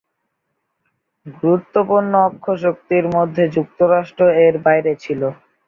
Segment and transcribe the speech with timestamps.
[1.35, 5.21] গুরুত্বপূর্ণ অক্ষশক্তির মধ্যে যুক্তরাষ্ট্র এর বাইরে ছিল।